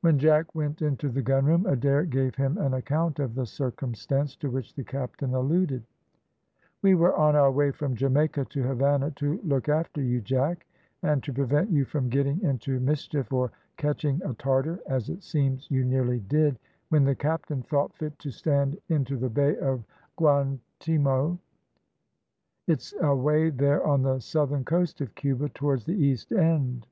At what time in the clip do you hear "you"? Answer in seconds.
10.02-10.22, 11.70-11.84, 15.70-15.84